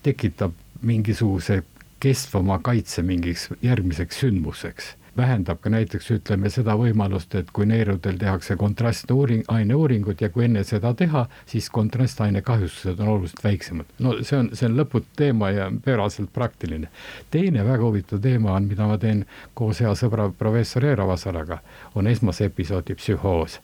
tekitab 0.02 0.56
mingisuguse 0.82 1.62
kestvama 2.00 2.58
kaitse 2.64 3.02
mingiks 3.02 3.48
järgmiseks 3.62 4.20
sündmuseks 4.24 4.94
vähendab 5.16 5.60
ka 5.60 5.70
näiteks 5.70 6.10
ütleme 6.10 6.50
seda 6.50 6.74
võimalust, 6.78 7.34
et 7.38 7.50
kui 7.54 7.66
neerudel 7.66 8.18
tehakse 8.18 8.56
kontrastuuring, 8.56 9.44
aineuuringut 9.48 10.20
ja 10.20 10.30
kui 10.34 10.46
enne 10.48 10.64
seda 10.64 10.94
teha, 10.94 11.26
siis 11.46 11.70
kontrastaine 11.70 12.42
kahjustused 12.42 13.00
on 13.00 13.08
oluliselt 13.08 13.44
väiksemad. 13.44 13.86
no 13.98 14.16
see 14.22 14.38
on, 14.38 14.50
see 14.52 14.68
on 14.68 14.76
lõputu 14.80 15.06
teema 15.16 15.50
ja 15.50 15.70
pööraselt 15.84 16.32
praktiline. 16.32 16.88
teine 17.30 17.64
väga 17.64 17.84
huvitav 17.84 18.20
teema 18.20 18.52
on, 18.52 18.68
mida 18.70 18.86
ma 18.86 18.98
teen 18.98 19.24
koos 19.54 19.80
hea 19.80 19.94
sõbra 19.94 20.30
professor 20.38 20.84
Eero 20.84 21.08
Vasaraga, 21.08 21.58
on 21.94 22.06
esmase 22.06 22.50
episoodi 22.50 22.94
psühhoos. 22.94 23.60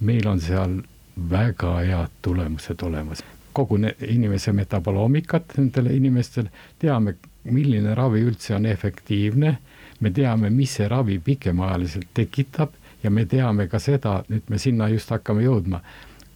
meil 0.00 0.28
on 0.28 0.40
seal 0.40 0.82
väga 1.30 1.78
head 1.80 2.20
tulemused 2.22 2.82
olemas 2.82 3.24
kogu 3.56 3.78
inimese 4.04 4.52
metaboloomikat 4.52 5.54
nendele 5.56 5.94
inimestel, 5.96 6.50
teame, 6.78 7.14
milline 7.44 7.94
ravi 7.94 8.20
üldse 8.20 8.54
on 8.54 8.66
efektiivne 8.66 9.56
me 10.00 10.10
teame, 10.10 10.50
mis 10.50 10.76
see 10.78 10.88
ravi 10.88 11.18
pikemaajaliselt 11.24 12.08
tekitab 12.14 12.74
ja 13.02 13.10
me 13.10 13.24
teame 13.26 13.68
ka 13.68 13.78
seda, 13.82 14.18
nüüd 14.28 14.50
me 14.50 14.58
sinna 14.58 14.88
just 14.92 15.10
hakkame 15.14 15.44
jõudma, 15.44 15.80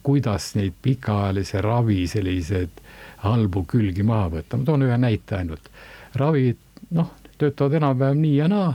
kuidas 0.03 0.53
neid 0.55 0.77
pikaajalise 0.81 1.61
ravi 1.61 2.05
selliseid 2.09 2.81
halbu 3.25 3.65
külgi 3.69 4.03
maha 4.07 4.29
võtta, 4.37 4.57
ma 4.57 4.65
toon 4.65 4.87
ühe 4.87 4.97
näite 4.97 5.37
ainult. 5.37 5.69
ravid, 6.15 6.57
noh, 6.91 7.11
töötavad 7.37 7.77
enam-vähem 7.79 8.21
nii 8.21 8.37
ja 8.37 8.47
naa, 8.51 8.71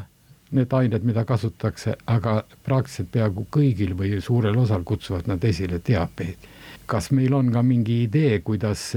need 0.51 0.73
ained, 0.73 1.03
mida 1.03 1.25
kasutatakse, 1.25 1.97
aga 2.07 2.43
praktiliselt 2.65 3.11
peaaegu 3.13 3.47
kõigil 3.51 3.97
või 3.99 4.21
suurel 4.23 4.59
osal 4.63 4.85
kutsuvad 4.87 5.27
nad 5.27 5.45
esile 5.45 5.81
diabeedi 5.87 6.55
kas 6.87 7.11
meil 7.11 7.35
on 7.35 7.51
ka 7.53 7.63
mingi 7.67 8.03
idee, 8.05 8.41
kuidas 8.47 8.93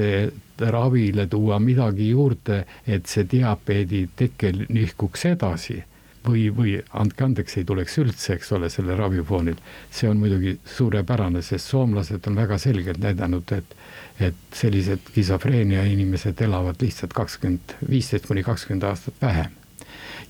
ravile 0.59 1.25
tuua 1.27 1.59
midagi 1.59 2.09
juurde, 2.09 2.63
et 2.87 3.07
see 3.09 3.25
diabeedi 3.29 4.07
teke 4.15 4.53
nihkuks 4.67 5.25
edasi? 5.33 5.83
Või, 6.19 6.49
või 6.51 6.73
andke 6.99 7.23
andeks, 7.23 7.55
ei 7.57 7.63
tuleks 7.65 7.93
üldse, 8.01 8.33
eks 8.35 8.51
ole, 8.53 8.67
selle 8.69 8.97
ravi 8.99 9.23
foonil. 9.25 9.55
see 9.89 10.09
on 10.09 10.19
muidugi 10.19 10.57
suurepärane, 10.67 11.41
sest 11.41 11.71
soomlased 11.71 12.27
on 12.27 12.35
väga 12.35 12.57
selgelt 12.59 12.99
näidanud, 12.99 13.53
et, 13.55 13.75
et 14.19 14.41
sellised 14.53 15.07
skisofreenia 15.13 15.85
inimesed 15.87 16.41
elavad 16.43 16.83
lihtsalt 16.83 17.15
kakskümmend, 17.15 17.77
viisteist 17.89 18.27
kuni 18.27 18.43
kakskümmend 18.43 18.83
aastat 18.91 19.15
vähem 19.21 19.55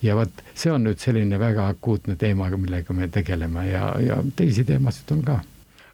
ja 0.01 0.15
vot 0.15 0.43
see 0.53 0.71
on 0.71 0.87
nüüd 0.87 0.99
selline 1.01 1.39
väga 1.39 1.67
akuutne 1.75 2.15
teema, 2.15 2.49
millega 2.57 2.93
me 2.93 3.07
tegeleme 3.07 3.69
ja, 3.69 3.93
ja 4.03 4.19
teisi 4.35 4.63
teemasid 4.67 5.15
on 5.15 5.23
ka 5.27 5.39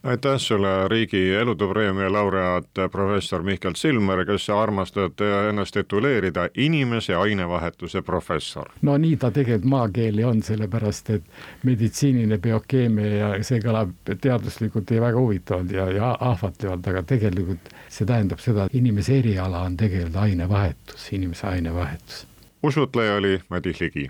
aitäh 0.05 0.37
sulle, 0.37 0.87
riigi 0.87 1.33
elutööpreemia 1.33 2.11
laureaat 2.13 2.67
professor 2.91 3.43
Mihkel 3.43 3.73
Silmer, 3.75 4.25
kes 4.25 4.49
armastad 4.49 5.21
ennast 5.49 5.73
tituleerida 5.73 6.49
inimese 6.57 7.15
ainevahetuse 7.15 8.01
professor. 8.01 8.69
no 8.81 8.97
nii 8.97 9.17
ta 9.17 9.31
tegelikult 9.31 9.69
maakeeli 9.69 10.23
on, 10.23 10.43
sellepärast 10.43 11.09
et 11.09 11.23
meditsiiniline 11.63 12.37
biokeemia 12.37 13.15
ja 13.15 13.31
see 13.43 13.59
kõlab 13.63 13.95
teaduslikult 14.21 14.91
ja 14.91 15.01
väga 15.01 15.19
huvitavalt 15.19 15.71
ja, 15.71 15.89
ja 15.91 16.13
ahvatlevalt, 16.19 16.87
aga 16.87 17.03
tegelikult 17.03 17.73
see 17.89 18.05
tähendab 18.05 18.39
seda, 18.39 18.69
et 18.69 18.77
inimese 18.77 19.19
eriala 19.19 19.65
on 19.65 19.77
tegelikult 19.77 20.21
ainevahetus, 20.21 21.09
inimese 21.17 21.47
ainevahetus. 21.47 22.25
Usutleja 22.65 23.15
oli 23.15 23.39
Madis 23.49 23.82
Ligi. 23.82 24.10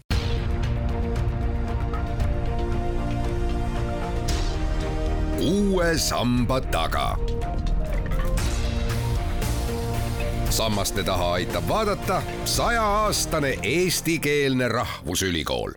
uue 5.39 5.97
samba 5.97 6.61
taga. 6.61 7.17
sammaste 10.49 11.03
taha 11.03 11.33
aitab 11.33 11.63
vaadata 11.67 12.21
sajaaastane 12.45 13.57
eestikeelne 13.63 14.67
rahvusülikool 14.67 15.71